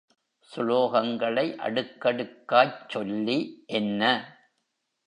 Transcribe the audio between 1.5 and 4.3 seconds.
அடுக்கடுக்காய்ச் சொல்லி என்ன?